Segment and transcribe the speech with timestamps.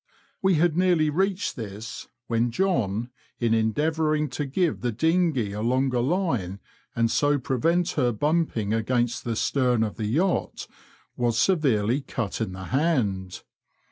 [0.41, 5.99] We had nearly reached this, when John, in endeavouring to give the dinghey a longer
[5.99, 6.59] Une,
[6.95, 10.65] and so prevent her bumping against the stern of the yacht,
[11.15, 13.43] was severely cut in the hand.